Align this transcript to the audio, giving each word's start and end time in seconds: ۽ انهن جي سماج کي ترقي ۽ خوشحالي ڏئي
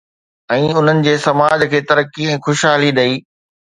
۽ 0.53 0.63
انهن 0.77 1.03
جي 1.07 1.13
سماج 1.27 1.67
کي 1.75 1.83
ترقي 1.91 2.31
۽ 2.37 2.41
خوشحالي 2.49 2.91
ڏئي 3.01 3.15